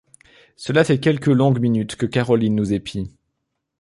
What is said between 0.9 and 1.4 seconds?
quelques